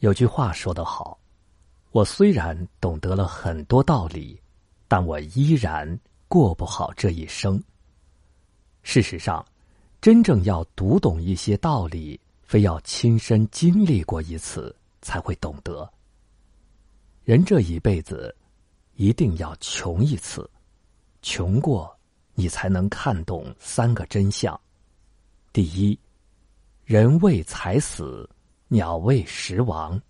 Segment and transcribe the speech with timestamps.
[0.00, 1.18] 有句话说得好
[1.92, 4.40] ：“我虽然懂得了很多道理，
[4.88, 7.62] 但我依然过不好这一生。”
[8.82, 9.44] 事实上，
[10.00, 15.88] 真正要读懂一些道理，非要亲身经历过一次才会懂得。
[17.24, 18.34] 人这一辈子，
[18.94, 20.48] 一定要穷一次，
[21.20, 21.94] 穷过，
[22.34, 24.58] 你才能看懂三个真相：
[25.52, 25.96] 第一，
[26.86, 28.26] 人为财死。
[28.72, 30.00] 鸟为食亡。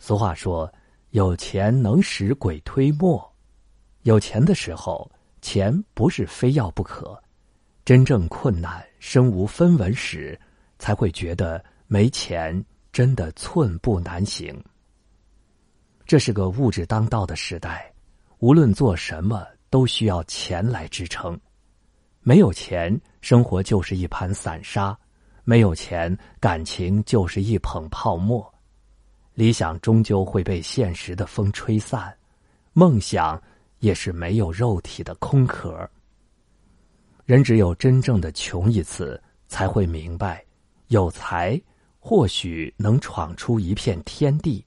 [0.00, 0.72] 俗话说
[1.12, 3.30] ：“有钱能使鬼推磨。”
[4.04, 5.10] 有钱的时候，
[5.42, 7.14] 钱不是非要不可；
[7.84, 10.40] 真正困难、身无分文时，
[10.78, 14.58] 才会觉得没钱真的寸步难行。
[16.06, 17.92] 这是个物质当道的时代，
[18.38, 21.38] 无论做什么都需要钱来支撑。
[22.22, 24.98] 没有钱，生活就是一盘散沙。
[25.48, 28.52] 没有钱，感情就是一捧泡沫，
[29.32, 32.12] 理想终究会被现实的风吹散，
[32.72, 33.40] 梦想
[33.78, 35.88] 也是没有肉体的空壳。
[37.24, 40.44] 人只有真正的穷一次，才会明白，
[40.88, 41.60] 有才
[42.00, 44.66] 或许能闯出一片天地，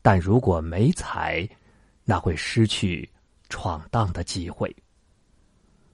[0.00, 1.46] 但如果没才，
[2.02, 3.06] 那会失去
[3.50, 4.74] 闯荡的机会。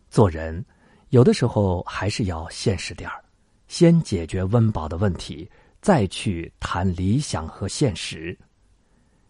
[0.09, 0.65] 做人，
[1.09, 3.25] 有的时候还是要现实点儿。
[3.71, 5.49] 先解决温饱的问题，
[5.81, 8.37] 再去谈理想和现实。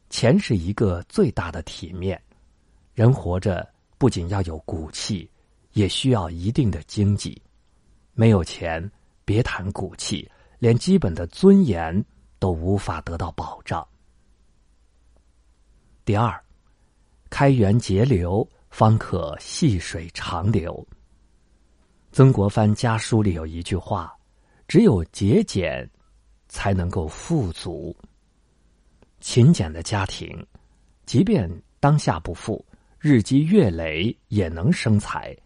[0.08, 2.18] 钱是一个最大的体面。
[2.94, 5.30] 人活着不仅要有骨气，
[5.74, 7.40] 也需要一定的经济。
[8.14, 8.90] 没有钱，
[9.26, 10.26] 别谈骨气，
[10.58, 12.02] 连基本的尊严
[12.38, 13.86] 都无法得到保障。
[16.02, 16.42] 第二，
[17.28, 20.84] 开源节流，方可细水长流。
[22.10, 24.16] 曾国藩家书里有一句话。
[24.70, 25.90] 只有节俭，
[26.48, 27.92] 才能够富足。
[29.18, 30.46] 勤俭的家庭，
[31.04, 32.64] 即便当下不富，
[33.00, 35.36] 日积月累也能生财。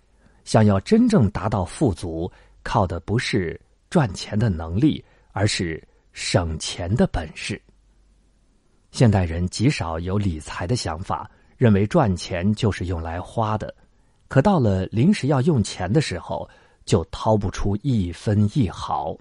[0.45, 2.31] 想要真正达到富足，
[2.63, 3.59] 靠的不是
[3.89, 5.03] 赚钱的能力，
[5.33, 7.59] 而是省钱的本事。
[8.91, 13.75] 现代人极少有理财的想法，认为赚钱就是用来花的，
[14.29, 16.47] 可到了临时要用钱的时候。
[16.85, 19.17] 就掏不出一分一毫。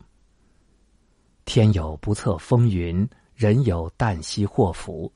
[1.45, 5.11] 天有不测风云，人有旦夕祸福，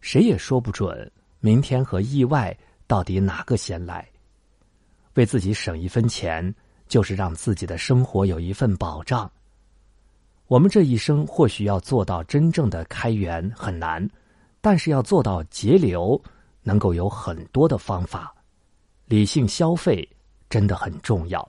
[0.00, 4.06] 谁也说不准明天和意外到底哪个先来。
[5.14, 6.54] 为自己省一分钱，
[6.88, 9.30] 就是让自己的生活有一份保障。
[10.46, 14.06] 我们这一生或许要做到真正的开源很难，
[14.60, 16.20] 但是要做到节流，
[16.62, 18.34] 能够有很多的方法。
[19.06, 20.06] 理性消费
[20.50, 21.48] 真的很重要。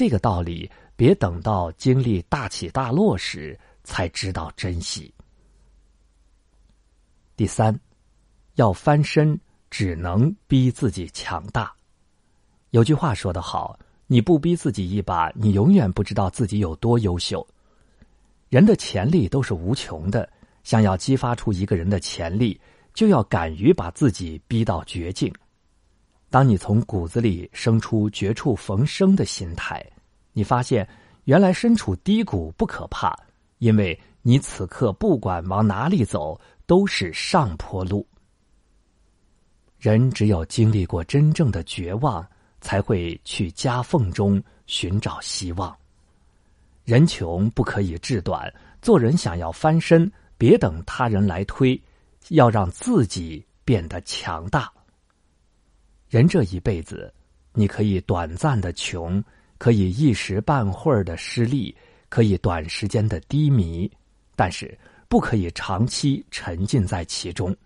[0.00, 5.12] 这个道理，别等到经历大起大落时才知道珍惜。
[7.36, 7.78] 第三，
[8.54, 9.38] 要翻身，
[9.68, 11.70] 只能逼自己强大。
[12.70, 13.78] 有句话说得好
[14.08, 17.46] ：“你不逼自己一把，你永远不知道自己有多优秀。”
[18.48, 20.26] 人的潜力都是无穷的，
[20.64, 22.58] 想要激发出一个人的潜力，
[22.94, 25.30] 就要敢于把自己逼到绝境。
[26.30, 29.84] 当你从骨子里生出绝处逢生的心态，
[30.32, 30.88] 你发现
[31.24, 33.18] 原来身处低谷不可怕，
[33.58, 38.06] 因为你此刻不管往哪里走都是上坡路。
[39.76, 42.24] 人只有经历过真正的绝望，
[42.60, 45.76] 才会去夹缝中寻找希望。
[46.84, 51.80] 人穷不可以志短，做人想要翻身，别等他人来推，
[52.28, 54.70] 要让自己变得强大。
[56.10, 57.14] 人这一辈子，
[57.52, 59.22] 你可以短暂的穷，
[59.58, 61.72] 可以一时半会儿的失利，
[62.08, 63.88] 可以短时间的低迷，
[64.34, 64.76] 但是
[65.08, 67.56] 不可以长期沉浸在其中。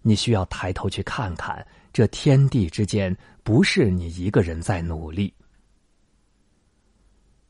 [0.00, 5.30] 你需要抬头去看看，这天地之间不是你一个人在努力。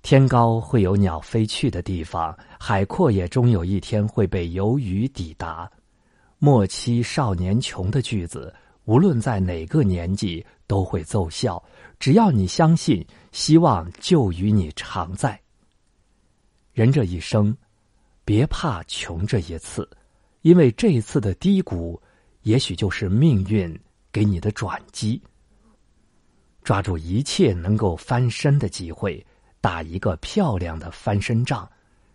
[0.03, 5.71] 天高会有鸟飞去的地方，海阔也终有一天会被游鱼抵达。
[6.41, 8.53] 莫欺少年穷的句子。
[8.91, 11.63] 无论在哪个年纪都会奏效，
[12.01, 15.41] 只要你相信，希望就与你常在。
[16.73, 17.57] 人这一生，
[18.25, 19.89] 别怕穷这一次，
[20.43, 22.03] 因为这一次的低谷，
[22.43, 23.79] 也许就是命运
[24.11, 25.23] 给你的转机。
[26.65, 29.25] 抓住一切能够翻身的机会，
[29.61, 31.71] 打一个漂亮的翻身仗，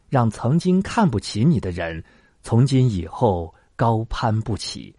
[0.09, 2.03] 让曾经看不起你的人，
[2.43, 4.93] 从今以后高攀不起。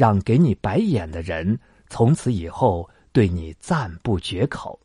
[0.00, 1.60] 让给你白眼的人
[1.90, 4.80] 从此以后对你赞不绝口。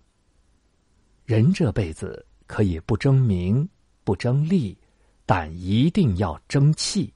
[1.24, 3.66] 人这辈子可以不争名
[4.04, 4.78] 不争利，
[5.26, 7.14] 但一定要争气。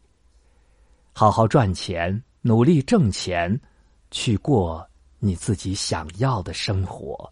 [1.11, 3.59] 好好赚钱，努力挣钱，
[4.11, 7.29] 去过你自己想要的生活。